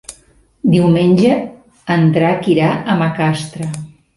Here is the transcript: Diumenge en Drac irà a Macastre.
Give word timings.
Diumenge 0.75 1.35
en 1.97 2.09
Drac 2.17 2.51
irà 2.55 2.73
a 2.95 2.99
Macastre. 3.03 3.71